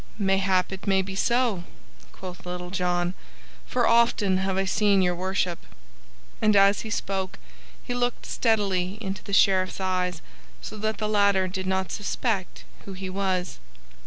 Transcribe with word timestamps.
"Mayhap 0.17 0.71
it 0.71 0.87
may 0.87 1.03
be 1.03 1.13
so," 1.15 1.63
quoth 2.11 2.43
Little 2.43 2.71
John, 2.71 3.13
"for 3.67 3.85
often 3.85 4.39
have 4.39 4.57
I 4.57 4.65
seen 4.65 5.03
Your 5.03 5.13
Worship." 5.13 5.59
And, 6.41 6.55
as 6.55 6.81
he 6.81 6.89
spoke, 6.89 7.37
he 7.83 7.93
looked 7.93 8.25
steadily 8.25 8.97
into 8.99 9.23
the 9.23 9.31
Sheriff's 9.31 9.79
eyes 9.79 10.23
so 10.59 10.75
that 10.79 10.97
the 10.97 11.07
latter 11.07 11.47
did 11.47 11.67
not 11.67 11.91
suspect 11.91 12.63
who 12.85 12.93
he 12.93 13.11
was. 13.11 13.59